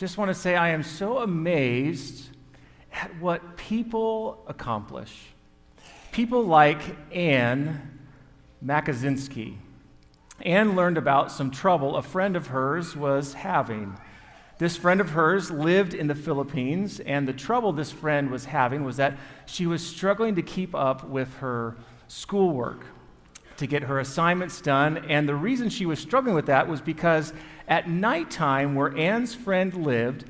[0.00, 2.30] just want to say I am so amazed
[2.90, 5.14] at what people accomplish.
[6.10, 6.80] People like
[7.12, 7.98] Anne
[8.64, 9.58] Makosinski.
[10.40, 13.94] Anne learned about some trouble a friend of hers was having.
[14.56, 18.84] This friend of hers lived in the Philippines, and the trouble this friend was having
[18.84, 21.76] was that she was struggling to keep up with her
[22.08, 22.86] schoolwork,
[23.58, 24.96] to get her assignments done.
[25.10, 27.34] And the reason she was struggling with that was because
[27.70, 30.24] at nighttime, where Anne's friend lived,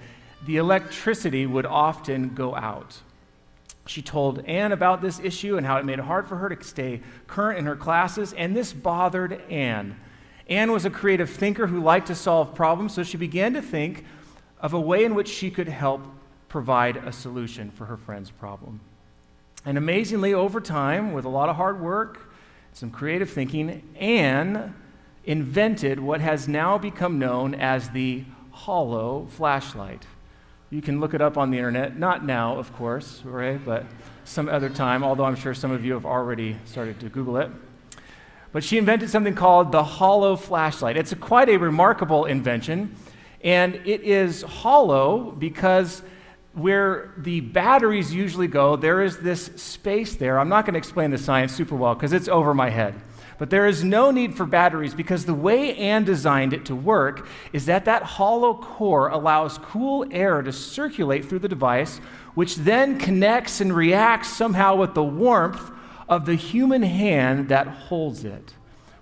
[0.46, 3.00] the electricity would often go out.
[3.86, 6.62] She told Anne about this issue and how it made it hard for her to
[6.62, 9.98] stay current in her classes, and this bothered Anne.
[10.48, 14.04] Anne was a creative thinker who liked to solve problems, so she began to think
[14.61, 16.03] of a way in which she could help
[16.48, 18.81] provide a solution for her friend's problem.
[19.64, 22.32] And amazingly, over time, with a lot of hard work,
[22.72, 24.75] some creative thinking, Anne
[25.25, 30.07] invented what has now become known as the hollow flashlight.
[30.71, 33.85] You can look it up on the internet, not now, of course, right, but
[34.25, 37.51] some other time, although I'm sure some of you have already started to Google it.
[38.53, 40.97] But she invented something called the hollow flashlight.
[40.97, 42.95] It's a, quite a remarkable invention,
[43.43, 46.03] and it is hollow because
[46.53, 50.39] where the batteries usually go, there is this space there.
[50.39, 52.95] I'm not going to explain the science super well because it's over my head.
[53.41, 57.27] But there is no need for batteries because the way Anne designed it to work
[57.55, 62.03] is that that hollow core allows cool air to circulate through the device,
[62.35, 65.71] which then connects and reacts somehow with the warmth
[66.07, 68.53] of the human hand that holds it,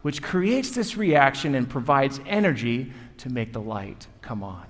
[0.03, 4.66] which creates this reaction and provides energy to make the light come on.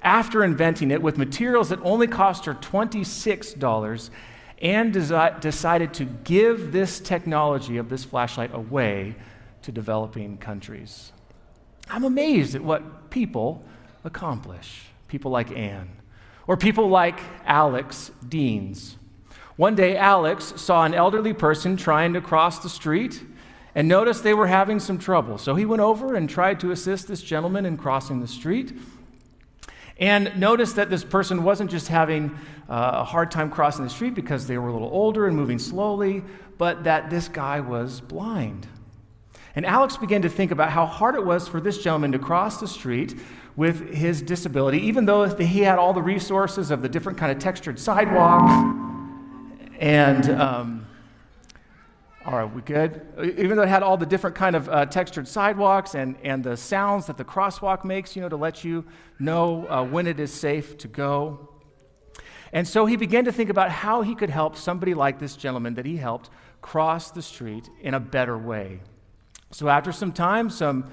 [0.00, 4.10] After inventing it with materials that only cost her $26,
[4.60, 9.14] and desi- decided to give this technology of this flashlight away
[9.62, 11.12] to developing countries.
[11.88, 13.64] I'm amazed at what people
[14.04, 14.86] accomplish.
[15.08, 15.90] People like Anne,
[16.46, 18.96] or people like Alex Deans.
[19.56, 23.22] One day, Alex saw an elderly person trying to cross the street
[23.74, 25.36] and noticed they were having some trouble.
[25.36, 28.72] So he went over and tried to assist this gentleman in crossing the street
[30.00, 32.30] and notice that this person wasn't just having
[32.68, 35.58] uh, a hard time crossing the street because they were a little older and moving
[35.58, 36.24] slowly,
[36.56, 38.66] but that this guy was blind.
[39.54, 42.58] And Alex began to think about how hard it was for this gentleman to cross
[42.60, 43.14] the street
[43.56, 47.38] with his disability, even though he had all the resources of the different kind of
[47.38, 48.52] textured sidewalks
[49.80, 50.79] and um,
[52.26, 53.00] all right, we good?
[53.38, 56.54] Even though it had all the different kind of uh, textured sidewalks and, and the
[56.54, 58.84] sounds that the crosswalk makes, you know, to let you
[59.18, 61.48] know uh, when it is safe to go.
[62.52, 65.74] And so he began to think about how he could help somebody like this gentleman
[65.74, 66.28] that he helped
[66.60, 68.80] cross the street in a better way.
[69.50, 70.90] So after some time, some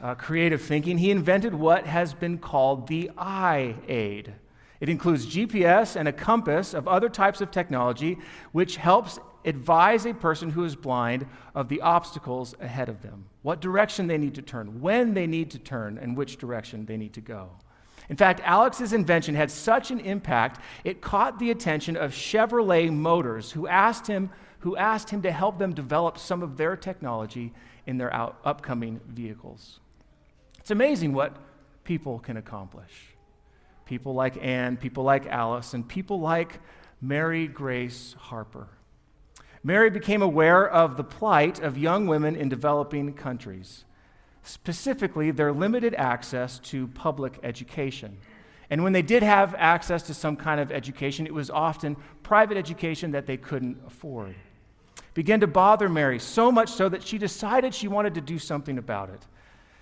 [0.00, 4.34] uh, creative thinking, he invented what has been called the eye aid.
[4.78, 8.18] It includes GPS and a compass of other types of technology,
[8.52, 13.60] which helps advise a person who is blind of the obstacles ahead of them, what
[13.60, 17.14] direction they need to turn, when they need to turn, and which direction they need
[17.14, 17.50] to go.
[18.08, 23.52] In fact, Alex's invention had such an impact, it caught the attention of Chevrolet Motors,
[23.52, 24.30] who asked him,
[24.60, 27.52] who asked him to help them develop some of their technology
[27.86, 29.80] in their out, upcoming vehicles.
[30.58, 31.36] It's amazing what
[31.84, 33.14] people can accomplish.
[33.84, 36.60] People like Anne, people like Alice, and people like
[37.00, 38.68] Mary Grace Harper.
[39.66, 43.84] Mary became aware of the plight of young women in developing countries,
[44.44, 48.16] specifically their limited access to public education.
[48.70, 52.56] And when they did have access to some kind of education, it was often private
[52.56, 54.36] education that they couldn't afford.
[55.14, 58.78] began to bother Mary so much so that she decided she wanted to do something
[58.78, 59.26] about it.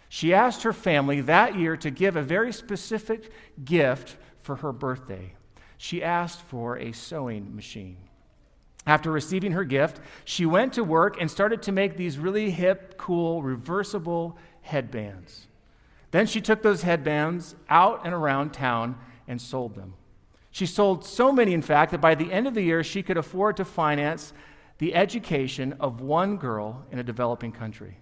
[0.09, 3.31] She asked her family that year to give a very specific
[3.62, 5.34] gift for her birthday.
[5.77, 7.99] She asked for a sewing machine.
[8.87, 12.99] After receiving her gift, she went to work and started to make these really hip,
[12.99, 15.47] cool, reversible headbands.
[16.11, 18.97] Then she took those headbands out and around town
[19.27, 19.95] and sold them.
[20.51, 23.16] She sold so many, in fact, that by the end of the year, she could
[23.16, 24.33] afford to finance
[24.78, 27.98] the education of one girl in a developing country.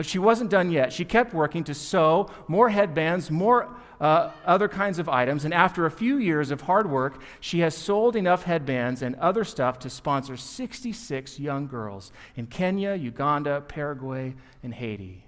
[0.00, 0.94] But she wasn't done yet.
[0.94, 3.68] She kept working to sew more headbands, more
[4.00, 7.76] uh, other kinds of items, and after a few years of hard work, she has
[7.76, 14.34] sold enough headbands and other stuff to sponsor 66 young girls in Kenya, Uganda, Paraguay,
[14.62, 15.22] and Haiti.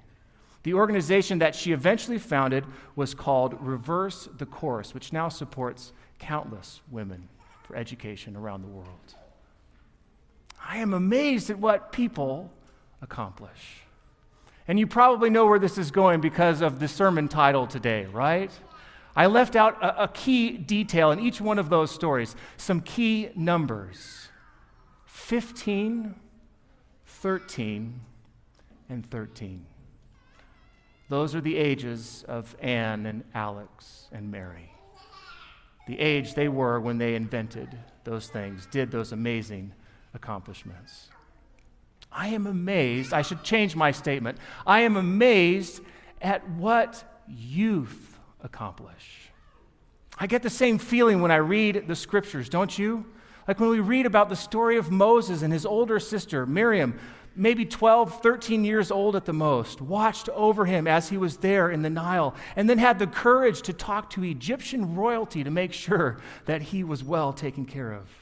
[0.62, 2.64] The organization that she eventually founded
[2.96, 7.28] was called Reverse the Course, which now supports countless women
[7.62, 9.16] for education around the world.
[10.66, 12.50] I am amazed at what people
[13.02, 13.81] accomplish.
[14.68, 18.50] And you probably know where this is going because of the sermon title today, right?
[19.14, 23.30] I left out a, a, key detail in each one of those stories, some key
[23.34, 24.28] numbers
[25.06, 26.14] 15,
[27.04, 28.00] 13,
[28.88, 29.66] and 13.
[31.08, 34.72] Those are the ages of Anne and Alex and Mary.
[35.86, 39.72] The age they were when they invented those things, did those amazing
[40.14, 41.10] accomplishments.
[42.14, 43.12] I am amazed.
[43.12, 44.38] I should change my statement.
[44.66, 45.80] I am amazed
[46.20, 49.30] at what youth accomplish.
[50.18, 53.06] I get the same feeling when I read the scriptures, don't you?
[53.48, 56.98] Like when we read about the story of Moses and his older sister, Miriam,
[57.34, 61.70] maybe 12, 13 years old at the most, watched over him as he was there
[61.70, 65.72] in the Nile, and then had the courage to talk to Egyptian royalty to make
[65.72, 68.21] sure that he was well taken care of.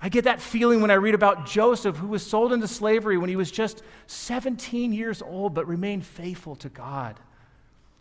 [0.00, 3.28] I get that feeling when I read about Joseph, who was sold into slavery when
[3.28, 7.18] he was just 17 years old, but remained faithful to God.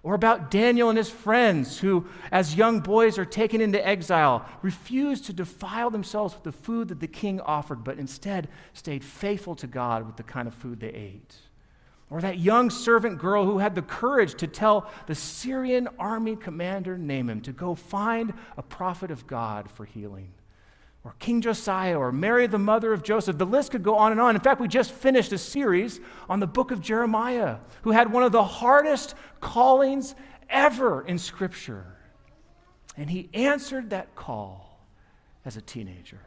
[0.04, 5.26] Or about Daniel and his friends, who, as young boys, are taken into exile, refused
[5.26, 9.68] to defile themselves with the food that the king offered, but instead stayed faithful to
[9.68, 11.36] God with the kind of food they ate.
[12.12, 16.96] Or that young servant girl who had the courage to tell the Syrian army commander
[16.98, 20.32] Naaman to go find a prophet of God for healing
[21.08, 23.38] or King Josiah, or Mary, the mother of Joseph.
[23.38, 24.36] The list could go on and on.
[24.36, 28.24] In fact, we just finished a series on the book of Jeremiah, who had one
[28.24, 30.16] of the hardest callings
[30.50, 31.86] ever in Scripture.
[32.98, 34.82] And he answered that call
[35.46, 36.20] as a teenager.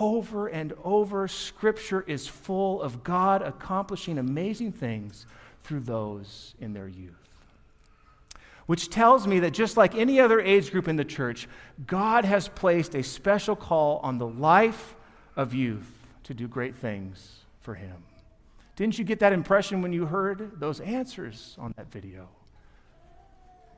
[0.00, 5.26] Over and over, Scripture is full of God accomplishing amazing things
[5.62, 7.17] through those in their youth
[8.68, 11.48] which tells me that just like any other age group in the church,
[11.86, 14.94] God has placed a special call on the life
[15.36, 15.90] of youth
[16.24, 17.96] to do great things for Him.
[18.76, 22.28] Didn't you get that impression when you heard those answers on that video?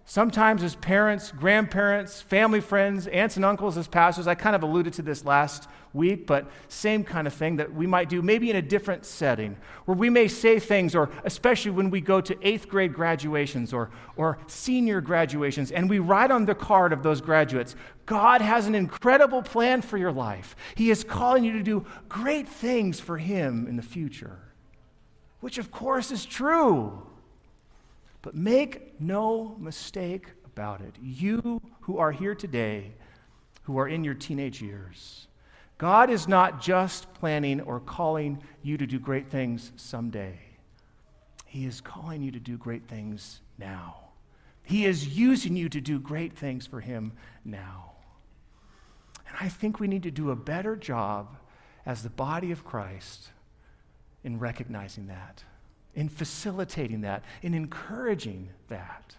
[0.05, 4.93] Sometimes, as parents, grandparents, family friends, aunts and uncles, as pastors, I kind of alluded
[4.95, 8.57] to this last week, but same kind of thing that we might do, maybe in
[8.57, 12.69] a different setting, where we may say things, or especially when we go to eighth
[12.69, 17.77] grade graduations or, or senior graduations, and we write on the card of those graduates,
[18.07, 20.57] God has an incredible plan for your life.
[20.75, 24.39] He is calling you to do great things for Him in the future,
[25.39, 27.07] which of course is true.
[28.23, 30.95] But make no mistake about it.
[31.01, 32.93] You who are here today,
[33.63, 35.27] who are in your teenage years,
[35.79, 40.39] God is not just planning or calling you to do great things someday.
[41.47, 43.97] He is calling you to do great things now.
[44.63, 47.13] He is using you to do great things for Him
[47.45, 47.93] now.
[49.27, 51.37] And I think we need to do a better job
[51.87, 53.31] as the body of Christ
[54.23, 55.43] in recognizing that
[56.01, 59.15] in facilitating that, in encouraging that.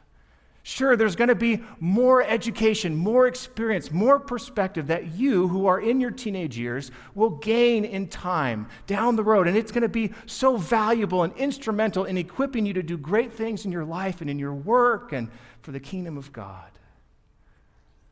[0.64, 5.80] Sure, there's going to be more education, more experience, more perspective that you, who are
[5.80, 9.48] in your teenage years, will gain in time down the road.
[9.48, 13.32] And it's going to be so valuable and instrumental in equipping you to do great
[13.32, 15.30] things in your life and in your work and
[15.62, 16.72] for the kingdom of God.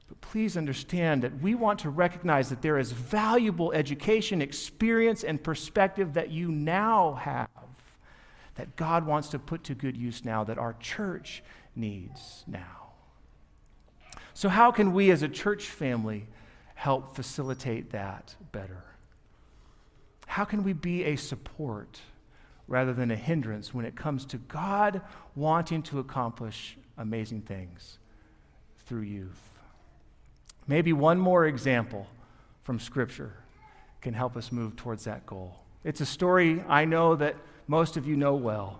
[0.07, 5.44] But please understand that we want to recognize that there is valuable education, experience, and
[5.44, 7.48] perspective that you now have
[8.60, 11.42] that God wants to put to good use now, that our church
[11.78, 12.90] needs now.
[14.34, 16.28] So, how can we as a church family
[16.76, 18.83] help facilitate that better?
[20.26, 22.02] How can we be a support
[22.68, 25.04] rather than a hindrance when it comes to God
[25.38, 27.98] wanting to accomplish amazing things
[28.86, 29.52] through youth?
[30.68, 32.07] Maybe one more example
[32.64, 33.36] from Scripture
[34.02, 35.62] can help us move towards that goal.
[35.86, 37.38] It's a story I know that
[37.69, 38.80] most of you know well.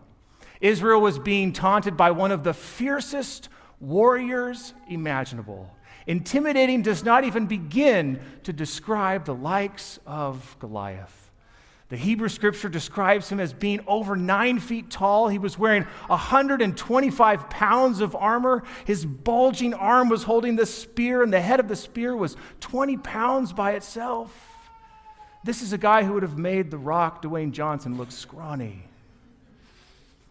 [0.62, 3.48] Israel was being taunted by one of the fiercest
[3.80, 5.70] warriors imaginable.
[6.08, 11.30] Intimidating does not even begin to describe the likes of Goliath.
[11.90, 15.28] The Hebrew scripture describes him as being over nine feet tall.
[15.28, 18.64] He was wearing 125 pounds of armor.
[18.86, 22.98] His bulging arm was holding the spear, and the head of the spear was 20
[22.98, 24.49] pounds by itself.
[25.50, 28.84] This is a guy who would have made the rock Dwayne Johnson look scrawny.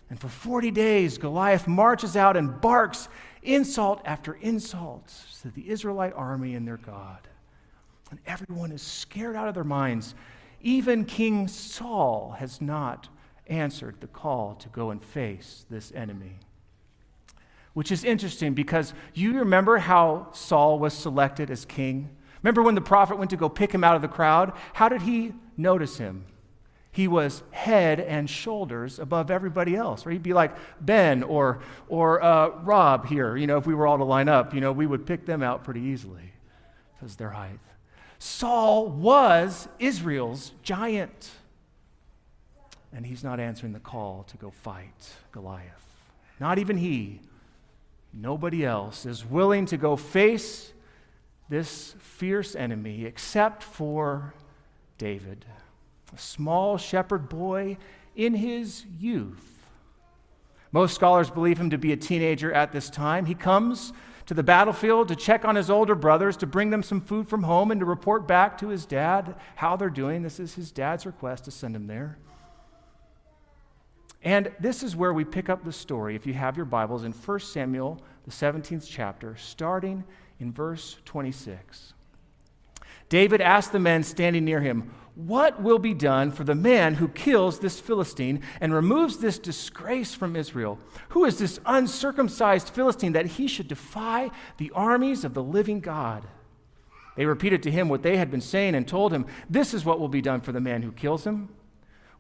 [0.09, 3.09] And for 40 days, Goliath marches out and barks
[3.43, 7.19] insult after insult to the Israelite army and their God.
[8.13, 10.15] And everyone is scared out of their minds.
[10.61, 13.09] Even King Saul has not
[13.49, 16.39] answered the call to go and face this enemy.
[17.75, 22.09] Which is interesting because you remember how Saul was selected as king?
[22.43, 24.53] Remember when the prophet went to go pick him out of the crowd?
[24.75, 26.25] How did he notice him?
[26.91, 30.07] He was head and shoulders above everybody else.
[30.07, 33.37] Or he'd be like Ben or, or uh, Rob here.
[33.37, 35.43] You know, if we were all to line up, you know, we would pick them
[35.43, 36.33] out pretty easily
[36.95, 37.61] because their height.
[38.19, 41.31] Saul was Israel's giant.
[42.93, 45.87] And he's not answering the call to go fight Goliath.
[46.41, 47.21] Not even he.
[48.13, 50.73] Nobody else is willing to go face
[51.49, 54.35] this fierce enemy except for
[54.99, 55.45] David,
[56.15, 57.79] a small shepherd boy
[58.15, 59.59] in his youth.
[60.73, 63.27] Most scholars believe him to be a teenager at this time.
[63.27, 63.93] He comes
[64.27, 67.45] to the battlefield to check on his older brothers, to bring them some food from
[67.45, 70.23] home, and to report back to his dad how they're doing.
[70.23, 72.19] This is his dad's request to send him there.
[74.23, 77.13] And this is where we pick up the story, if you have your Bibles, in
[77.13, 80.05] 1 Samuel, the 17th chapter, starting
[80.41, 81.95] in verse 26.
[83.09, 87.09] David asked the men standing near him, What will be done for the man who
[87.09, 90.79] kills this Philistine and removes this disgrace from Israel?
[91.11, 96.27] Who is this uncircumcised Philistine that he should defy the armies of the living God?
[97.17, 99.99] They repeated to him what they had been saying and told him, This is what
[99.99, 101.49] will be done for the man who kills him.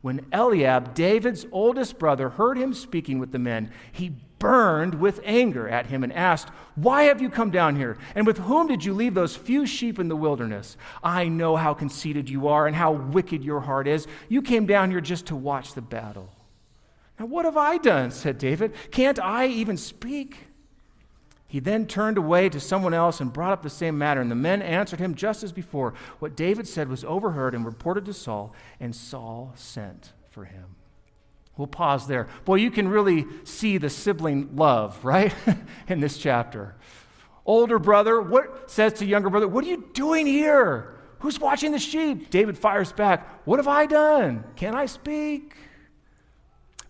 [0.00, 5.69] When Eliab, David's oldest brother, heard him speaking with the men, he burned with anger
[5.69, 7.99] at him and asked, Why have you come down here?
[8.14, 10.76] And with whom did you leave those few sheep in the wilderness?
[11.02, 14.07] I know how conceited you are and how wicked your heart is.
[14.28, 16.31] You came down here just to watch the battle.
[17.19, 18.12] Now, what have I done?
[18.12, 18.75] said David.
[18.93, 20.48] Can't I even speak?
[21.49, 24.37] He then turned away to someone else and brought up the same matter, and the
[24.37, 25.95] men answered him just as before.
[26.19, 30.76] What David said was overheard and reported to Saul, and Saul sent for him.
[31.57, 32.28] We'll pause there.
[32.45, 35.35] Boy, you can really see the sibling love, right?
[35.88, 36.76] In this chapter.
[37.47, 40.95] Older brother, what says to younger brother, What are you doing here?
[41.21, 42.28] Who's watching the sheep?
[42.28, 44.45] David fires back, What have I done?
[44.55, 45.57] Can I speak?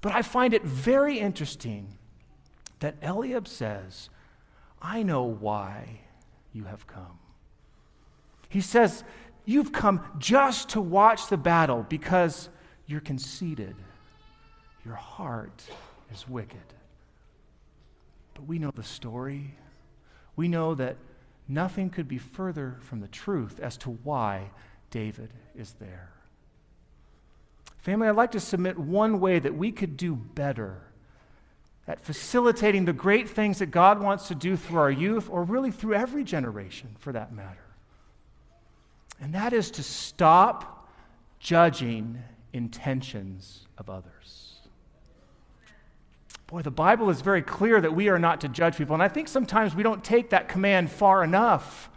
[0.01, 1.97] But I find it very interesting
[2.81, 4.11] that Eliab says,
[4.81, 6.01] I know why
[6.53, 7.19] you have come.
[8.49, 9.05] He says,
[9.45, 12.51] You've come just to watch the battle because
[12.87, 13.77] you're conceited.
[14.85, 15.65] Your heart
[16.13, 16.75] is wicked.
[18.35, 19.55] But we know the story.
[20.37, 20.99] We know that
[21.49, 24.51] nothing could be further from the truth as to why
[24.91, 26.11] David is there.
[27.79, 30.88] Family, I'd like to submit one way that we could do better
[31.89, 35.71] at facilitating the great things that God wants to do through our youth, or really
[35.71, 37.65] through every generation for that matter.
[39.21, 40.89] And that is to stop
[41.41, 44.61] judging intentions of others.
[46.47, 48.95] Boy, the Bible is very clear that we are not to judge people.
[48.95, 51.91] And I think sometimes we don't take that command far enough.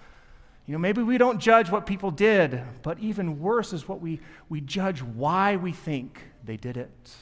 [0.67, 4.19] You know, maybe we don't judge what people did, but even worse is what we,
[4.47, 7.15] we judge why we think they did it.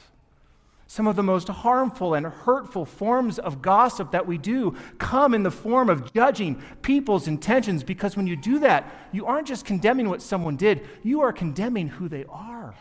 [0.90, 5.44] Some of the most harmful and hurtful forms of gossip that we do come in
[5.44, 10.08] the form of judging people's intentions because when you do that, you aren't just condemning
[10.08, 12.74] what someone did, you are condemning who they are.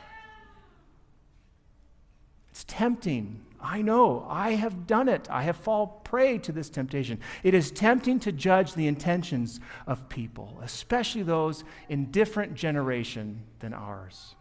[2.50, 3.46] It's tempting.
[3.62, 4.26] I know.
[4.28, 5.30] I have done it.
[5.30, 7.20] I have fallen prey to this temptation.
[7.44, 13.72] It is tempting to judge the intentions of people, especially those in different generation than
[13.72, 14.34] ours,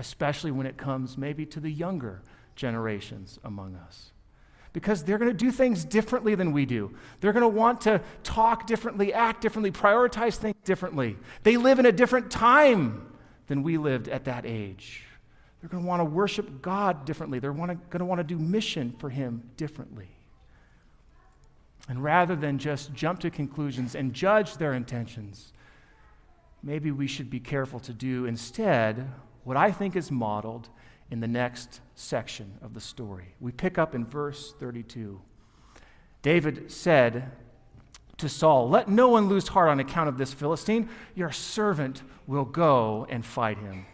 [0.00, 2.22] especially when it comes maybe to the younger
[2.60, 4.12] generations among us.
[4.72, 6.94] Because they're going to do things differently than we do.
[7.20, 11.16] They're going to want to talk differently, act differently, prioritize things differently.
[11.42, 13.10] They live in a different time
[13.48, 15.04] than we lived at that age.
[15.60, 17.40] They're going to want to worship God differently.
[17.40, 20.08] They're going to want to do mission for Him differently.
[21.88, 25.52] And rather than just jump to conclusions and judge their intentions,
[26.62, 29.10] maybe we should be careful to do instead
[29.42, 30.68] what I think is modeled
[31.10, 33.34] in the next section of the story.
[33.40, 35.20] We pick up in verse 32.
[36.22, 37.32] David said
[38.18, 40.88] to Saul, Let no one lose heart on account of this Philistine.
[41.14, 43.86] Your servant will go and fight him.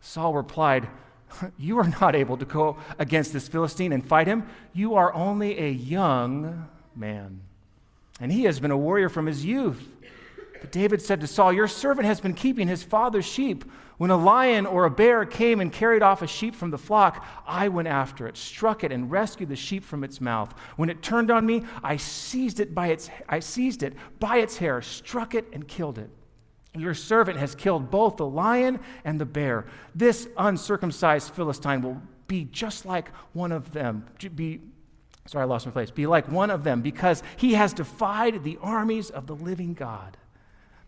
[0.00, 0.88] Saul replied,
[1.58, 4.46] You are not able to go against this Philistine and fight him.
[4.72, 7.40] You are only a young man.
[8.20, 9.88] And he has been a warrior from his youth.
[10.60, 13.64] But David said to Saul, Your servant has been keeping his father's sheep.
[13.96, 17.24] When a lion or a bear came and carried off a sheep from the flock,
[17.46, 20.52] I went after it, struck it, and rescued the sheep from its mouth.
[20.76, 24.56] When it turned on me, I seized it by its, I seized it by its
[24.56, 26.10] hair, struck it, and killed it.
[26.76, 29.66] Your servant has killed both the lion and the bear.
[29.94, 34.06] This uncircumcised Philistine will be just like one of them.
[34.34, 34.60] Be,
[35.26, 35.92] sorry, I lost my place.
[35.92, 40.16] Be like one of them because he has defied the armies of the living God.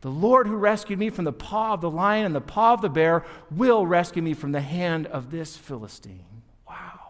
[0.03, 2.83] The Lord who rescued me from the paw of the lion and the paw of
[2.83, 6.43] the bear will rescue me from the hand of this Philistine.
[6.69, 7.01] Wow.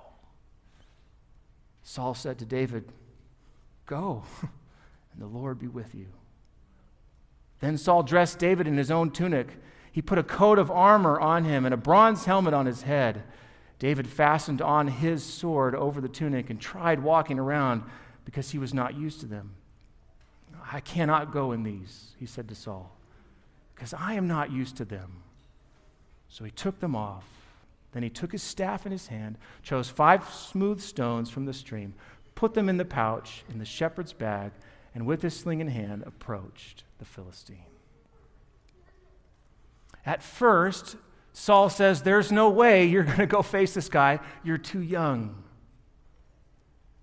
[1.83, 2.93] Saul said to David,
[3.87, 6.07] Go, and the Lord be with you.
[7.61, 9.49] Then Saul dressed David in his own tunic.
[9.90, 13.25] He put a coat of armor on him and a bronze helmet on his head.
[13.78, 17.83] David fastened on his sword over the tunic and tried walking around
[18.25, 19.55] because he was not used to them.
[20.70, 22.90] I cannot go in these, he said to Saul,
[23.75, 25.23] because I am not used to them.
[26.28, 27.25] So he took them off.
[27.92, 31.94] Then he took his staff in his hand, chose five smooth stones from the stream,
[32.35, 34.52] put them in the pouch in the shepherd's bag,
[34.94, 37.64] and with his sling in hand approached the Philistine.
[40.04, 40.96] At first,
[41.32, 44.20] Saul says, There's no way you're going to go face this guy.
[44.44, 45.42] You're too young.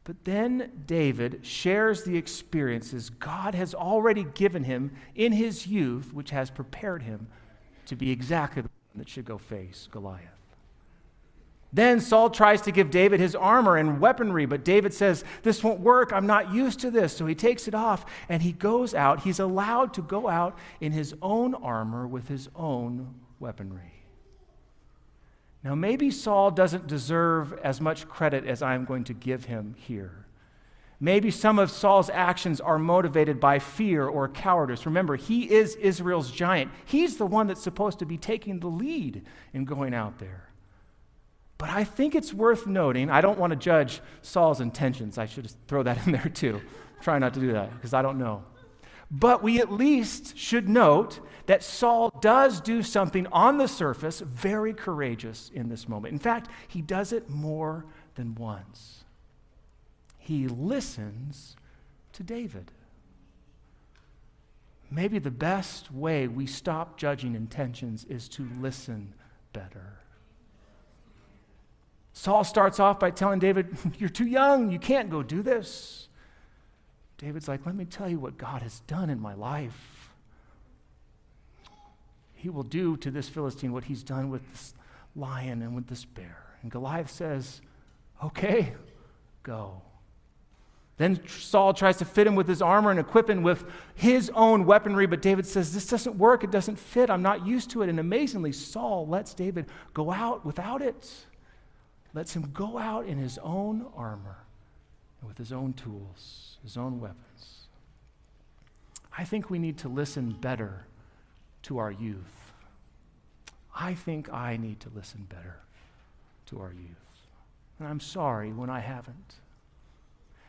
[0.05, 6.31] But then David shares the experiences God has already given him in his youth, which
[6.31, 7.27] has prepared him
[7.86, 10.29] to be exactly the one that should go face Goliath.
[11.72, 15.79] Then Saul tries to give David his armor and weaponry, but David says, This won't
[15.79, 16.13] work.
[16.13, 17.17] I'm not used to this.
[17.17, 19.22] So he takes it off and he goes out.
[19.22, 23.93] He's allowed to go out in his own armor with his own weaponry.
[25.63, 30.25] Now, maybe Saul doesn't deserve as much credit as I'm going to give him here.
[31.00, 34.86] Maybe some of Saul's actions are motivated by fear or cowardice.
[34.86, 36.72] Remember, he is Israel's giant.
[36.86, 40.50] He's the one that's supposed to be taking the lead in going out there.
[41.58, 45.17] But I think it's worth noting, I don't want to judge Saul's intentions.
[45.17, 46.62] I should throw that in there too.
[47.01, 48.43] Try not to do that because I don't know.
[49.15, 54.74] But we at least should note that Saul does do something on the surface very
[54.74, 56.13] courageous in this moment.
[56.13, 59.03] In fact, he does it more than once.
[60.17, 61.55] He listens
[62.13, 62.72] to David.
[64.89, 69.13] Maybe the best way we stop judging intentions is to listen
[69.51, 70.00] better.
[72.13, 76.08] Saul starts off by telling David, You're too young, you can't go do this.
[77.24, 80.10] David's like, let me tell you what God has done in my life.
[82.34, 84.74] He will do to this Philistine what he's done with this
[85.16, 86.44] lion and with this bear.
[86.62, 87.62] And Goliath says,
[88.22, 88.74] okay,
[89.42, 89.81] go.
[90.98, 93.64] Then Saul tries to fit him with his armor and equip him with
[93.96, 96.44] his own weaponry, but David says, This doesn't work.
[96.44, 97.09] It doesn't fit.
[97.09, 97.90] I'm not used to it.
[97.90, 101.09] And amazingly, Saul lets David go out without it,
[102.14, 104.43] lets him go out in his own armor
[105.24, 107.68] and with his own tools his own weapons.
[109.16, 110.86] I think we need to listen better
[111.64, 112.53] to our youth.
[113.75, 115.57] I think I need to listen better
[116.48, 116.88] to our youth.
[117.79, 119.36] And I'm sorry when I haven't.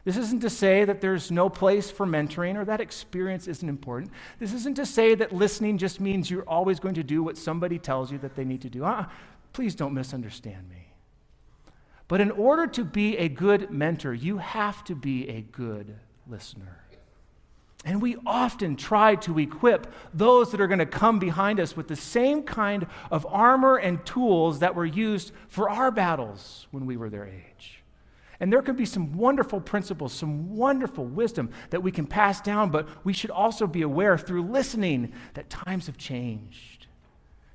[0.04, 4.12] This isn't to say that there's no place for mentoring or that experience isn't important.
[4.38, 7.78] This isn't to say that listening just means you're always going to do what somebody
[7.78, 8.84] tells you that they need to do.
[8.84, 9.06] Uh,
[9.52, 10.83] please don't misunderstand me.
[12.08, 16.84] But in order to be a good mentor, you have to be a good listener.
[17.84, 21.88] And we often try to equip those that are going to come behind us with
[21.88, 26.96] the same kind of armor and tools that were used for our battles when we
[26.96, 27.82] were their age.
[28.40, 32.70] And there can be some wonderful principles, some wonderful wisdom that we can pass down,
[32.70, 36.86] but we should also be aware through listening that times have changed,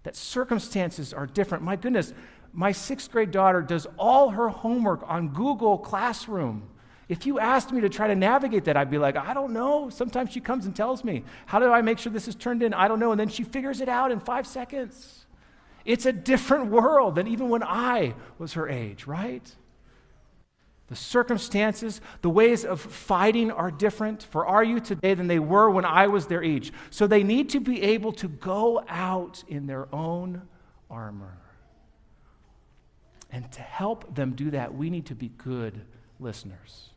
[0.04, 1.64] that circumstances are different.
[1.64, 2.14] My goodness,
[2.54, 6.70] my sixth grade daughter does all her homework on Google Classroom.
[7.08, 9.90] If you asked me to try to navigate that, I'd be like, I don't know.
[9.90, 12.74] Sometimes she comes and tells me, How do I make sure this is turned in?
[12.74, 13.12] I don't know.
[13.12, 15.26] And then she figures it out in five seconds.
[15.86, 19.56] It's a different world than even when I was her age, right?
[20.88, 25.70] The circumstances, the ways of fighting are different for our youth today than they were
[25.70, 26.74] when I was their age.
[26.90, 30.44] So they need to be able to go out in their own
[30.90, 31.38] armor.
[33.32, 35.82] And to help them do that, we need to be good
[36.20, 36.90] listeners.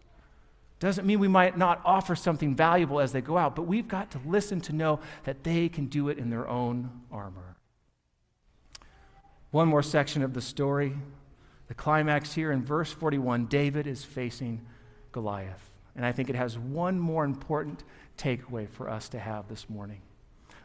[0.81, 4.11] Doesn't mean we might not offer something valuable as they go out, but we've got
[4.13, 7.57] to listen to know that they can do it in their own armor.
[9.53, 10.95] One more section of the story.
[11.69, 14.67] The climax here in verse 41 David is facing
[15.13, 15.71] Goliath.
[15.95, 17.85] And I think it has one more important
[18.17, 20.01] takeaway for us to have this morning.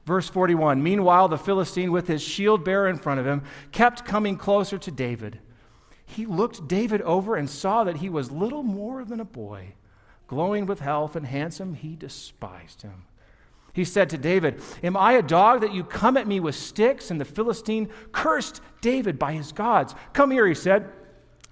[0.05, 4.37] Verse 41 Meanwhile, the Philistine, with his shield bearer in front of him, kept coming
[4.37, 5.39] closer to David
[6.07, 9.73] he looked David over and saw that he was little more than a boy.
[10.25, 13.03] Glowing with health and handsome, he despised him.
[13.73, 17.11] He said to David, Am I a dog that you come at me with sticks?
[17.11, 19.93] And the Philistine cursed David by his gods.
[20.13, 20.89] Come here, he said,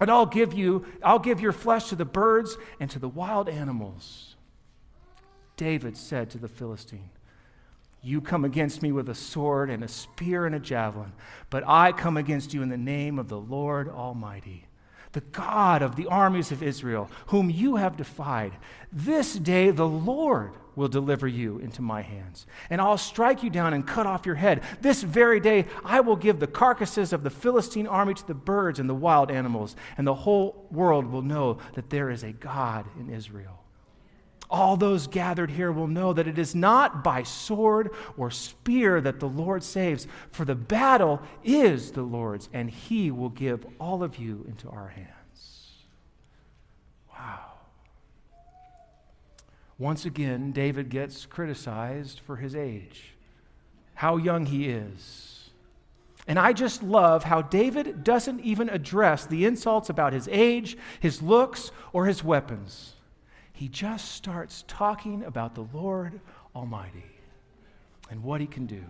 [0.00, 3.48] and I'll give you, I'll give your flesh to the birds and to the wild
[3.48, 4.36] animals.
[5.56, 7.10] David said to the Philistine,
[8.06, 11.12] You come against me with a sword and a spear and a javelin,
[11.50, 14.68] but I come against you in the name of the Lord Almighty,
[15.10, 18.52] the God of the armies of Israel, whom you have defied.
[18.92, 23.74] This day the Lord will deliver you into my hands, and I'll strike you down
[23.74, 24.62] and cut off your head.
[24.80, 28.78] This very day I will give the carcasses of the Philistine army to the birds
[28.78, 32.86] and the wild animals, and the whole world will know that there is a God
[33.00, 33.65] in Israel.
[34.48, 39.18] All those gathered here will know that it is not by sword or spear that
[39.18, 44.18] the Lord saves, for the battle is the Lord's, and he will give all of
[44.18, 45.72] you into our hands.
[47.12, 47.40] Wow.
[49.78, 53.14] Once again, David gets criticized for his age,
[53.94, 55.32] how young he is.
[56.28, 61.20] And I just love how David doesn't even address the insults about his age, his
[61.20, 62.95] looks, or his weapons
[63.56, 66.20] he just starts talking about the Lord
[66.54, 67.06] Almighty
[68.10, 68.84] and what he can do.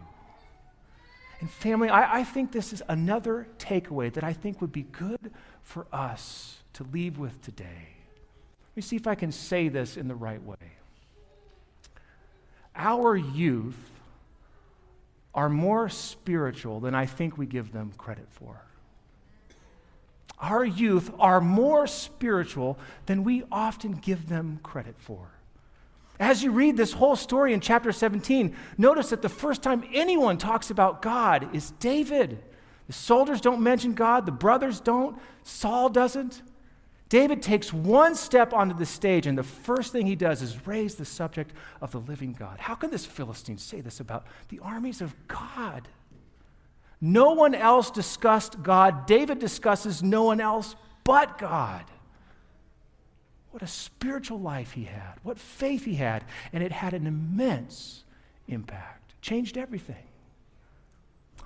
[1.41, 5.31] And, family, I, I, think this is another takeaway that I think would be good
[5.63, 7.65] for us to leave with today.
[8.71, 10.57] Let me see if I can say this in the right way.
[12.75, 13.79] Our youth
[15.33, 18.66] are more spiritual than I think we give them credit for
[20.39, 25.31] our youth are more spiritual than we often give them credit for.
[26.19, 30.39] As you read this whole story in chapter 17, notice that the first time anyone
[30.39, 32.43] talks about God is David.
[32.87, 36.43] The soldiers don't mention God, the brothers don't, Saul doesn't.
[37.09, 40.97] David takes one step onto the stage, and the first thing he does is raise
[40.97, 42.59] the subject of the living God.
[42.59, 45.89] How can this Philistine say this about the armies of God?
[47.01, 49.07] No one else discussed God.
[49.07, 51.85] David discusses no one else but God.
[53.51, 58.05] What a spiritual life he had, what faith he had, and it had an immense
[58.49, 60.05] impact, changed everything.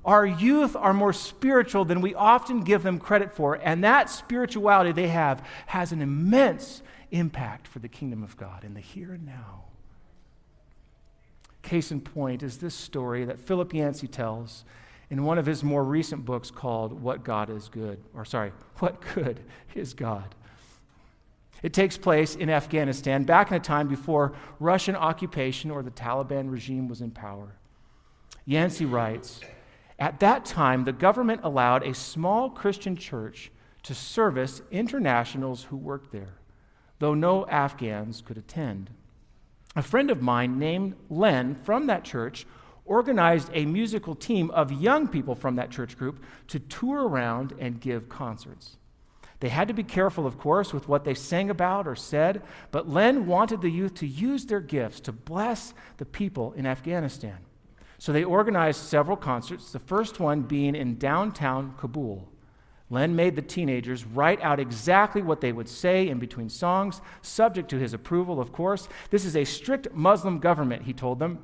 [0.05, 4.93] Our youth are more spiritual than we often give them credit for, and that spirituality
[4.93, 9.27] they have has an immense impact for the kingdom of God in the here and
[9.27, 9.65] now.
[11.63, 14.65] Case in point is this story that Philip Yancey tells
[15.11, 19.01] in one of his more recent books called What God is Good, or sorry, What
[19.15, 19.41] Good
[19.75, 20.35] is God.
[21.63, 26.51] It takes place in Afghanistan back in a time before Russian occupation or the Taliban
[26.51, 27.57] regime was in power.
[28.47, 29.41] Yancey writes
[29.99, 33.51] At that time, the government allowed a small Christian church
[33.83, 36.39] to service internationals who worked there,
[36.99, 38.91] though no Afghans could attend.
[39.77, 42.47] A friend of mine named Len from that church
[42.91, 47.81] organized a musical team of young people from that church group to tour around and
[47.81, 48.79] give concerts.
[49.39, 52.91] They had to be careful, of course, with what they sang about or said, but
[52.91, 57.39] Len wanted the youth to use their gifts to bless the people in Afghanistan.
[57.99, 62.29] So they organized several concerts, the first one being in downtown Kabul.
[62.91, 67.69] Len made the teenagers write out exactly what they would say in between songs, subject
[67.71, 68.89] to his approval, of course.
[69.11, 71.39] This is a strict Muslim government, he told them.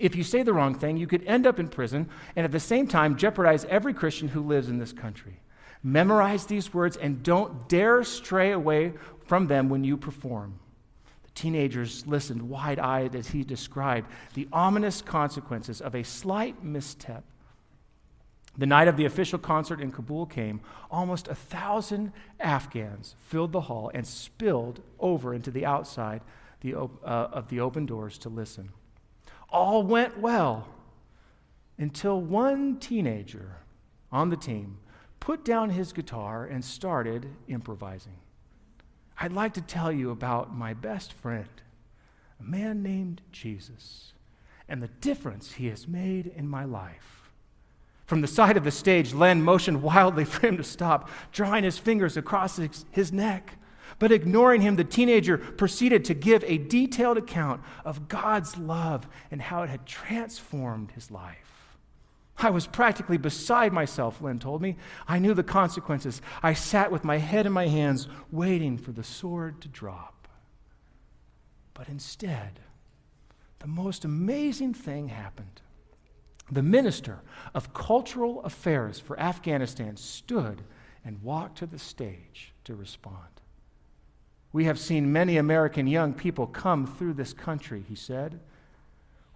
[0.00, 2.58] If you say the wrong thing, you could end up in prison and at the
[2.58, 5.40] same time jeopardize every Christian who lives in this country.
[5.82, 8.94] Memorize these words and don't dare stray away
[9.26, 10.58] from them when you perform.
[11.24, 17.22] The teenagers listened wide eyed as he described the ominous consequences of a slight misstep.
[18.56, 20.62] The night of the official concert in Kabul came.
[20.90, 26.22] Almost a thousand Afghans filled the hall and spilled over into the outside
[26.62, 28.70] the, uh, of the open doors to listen
[29.52, 30.68] all went well
[31.78, 33.56] until one teenager
[34.12, 34.78] on the team
[35.18, 38.16] put down his guitar and started improvising.
[39.18, 41.48] I'd like to tell you about my best friend,
[42.38, 44.14] a man named Jesus,
[44.68, 47.30] and the difference he has made in my life.
[48.06, 51.78] From the side of the stage, Len motioned wildly for him to stop, drawing his
[51.78, 52.58] fingers across
[52.90, 53.54] his, neck.
[54.00, 59.40] But ignoring him, the teenager proceeded to give a detailed account of God's love and
[59.40, 61.76] how it had transformed his life.
[62.38, 64.76] I was practically beside myself, Len told me.
[65.06, 66.22] I knew the consequences.
[66.42, 70.26] I sat with my head in my hands, waiting for the sword to drop.
[71.74, 72.60] But instead,
[73.58, 75.60] the most amazing thing happened.
[76.50, 77.20] The minister
[77.54, 80.62] of cultural affairs for Afghanistan stood
[81.04, 83.39] and walked to the stage to respond.
[84.52, 88.40] We have seen many American young people come through this country, he said.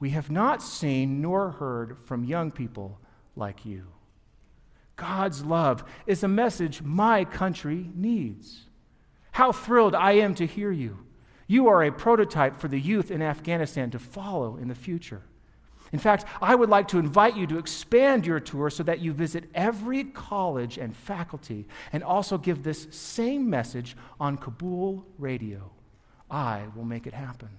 [0.00, 2.98] We have not seen nor heard from young people
[3.36, 3.86] like you.
[4.96, 8.64] God's love is a message my country needs.
[9.32, 10.98] How thrilled I am to hear you.
[11.46, 15.22] You are a prototype for the youth in Afghanistan to follow in the future.
[15.92, 19.12] In fact, I would like to invite you to expand your tour so that you
[19.12, 25.70] visit every college and faculty and also give this same message on Kabul radio.
[26.30, 27.50] I will make it happen.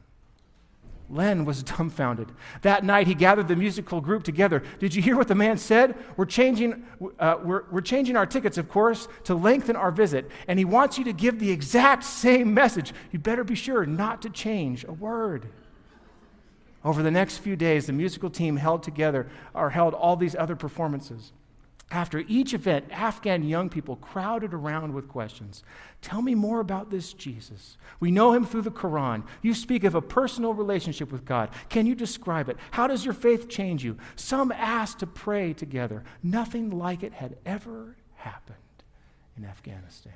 [1.09, 2.31] Len was dumbfounded.
[2.61, 4.63] That night, he gathered the musical group together.
[4.79, 5.95] Did you hear what the man said?
[6.17, 6.85] We're changing,
[7.19, 10.29] uh, we're, we're changing our tickets, of course, to lengthen our visit.
[10.47, 12.93] And he wants you to give the exact same message.
[13.11, 15.47] You better be sure not to change a word.
[16.85, 20.55] Over the next few days, the musical team held together or held all these other
[20.55, 21.33] performances.
[21.89, 25.63] After each event, Afghan young people crowded around with questions.
[26.03, 27.77] Tell me more about this Jesus.
[27.99, 29.23] We know him through the Quran.
[29.41, 31.49] You speak of a personal relationship with God.
[31.69, 32.57] Can you describe it?
[32.69, 33.97] How does your faith change you?
[34.15, 36.03] Some asked to pray together.
[36.21, 38.57] Nothing like it had ever happened
[39.37, 40.13] in Afghanistan.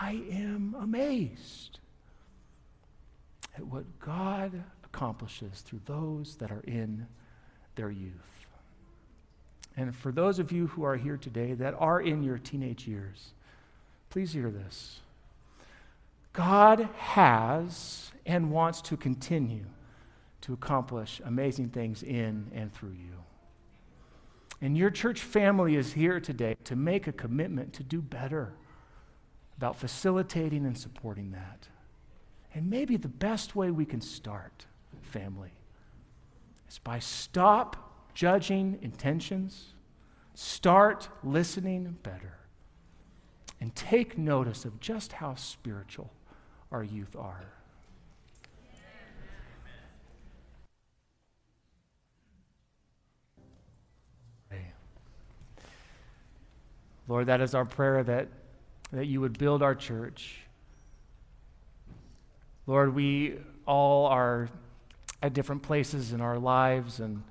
[0.00, 1.80] I am amazed
[3.56, 7.06] at what God accomplishes through those that are in
[7.74, 8.12] their youth.
[9.76, 13.32] And for those of you who are here today that are in your teenage years,
[14.08, 15.00] please hear this.
[16.32, 19.64] God has and wants to continue
[20.42, 23.12] to accomplish amazing things in and through you.
[24.60, 28.54] And your church family is here today to make a commitment to do better
[29.56, 31.68] about facilitating and supporting that.
[32.56, 34.64] And maybe the best way we can start,
[35.02, 35.52] family,
[36.70, 39.74] is by stop judging intentions,
[40.34, 42.38] start listening better,
[43.60, 46.10] and take notice of just how spiritual
[46.72, 47.44] our youth are.
[57.06, 58.28] Lord, that is our prayer that,
[58.92, 60.45] that you would build our church
[62.66, 64.48] Lord, we all are
[65.22, 67.22] at different places in our lives and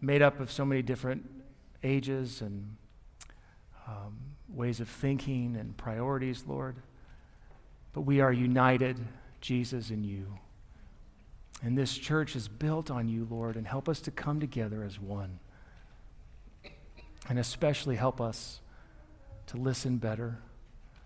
[0.00, 1.28] made up of so many different
[1.82, 2.76] ages and
[3.86, 4.16] um,
[4.48, 6.76] ways of thinking and priorities, Lord.
[7.92, 8.98] But we are united,
[9.40, 10.38] Jesus and you.
[11.62, 15.00] And this church is built on you, Lord, and help us to come together as
[15.00, 15.40] one.
[17.28, 18.60] And especially help us
[19.48, 20.38] to listen better,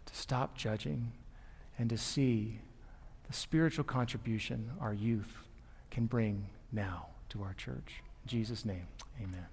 [0.07, 1.13] to stop judging,
[1.79, 2.61] and to see
[3.27, 5.39] the spiritual contribution our youth
[5.91, 8.03] can bring now to our church.
[8.25, 8.87] In Jesus' name,
[9.21, 9.47] amen.